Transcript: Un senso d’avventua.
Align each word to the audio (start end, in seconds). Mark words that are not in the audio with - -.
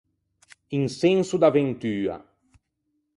Un 0.77 0.83
senso 1.01 1.35
d’avventua. 1.39 2.17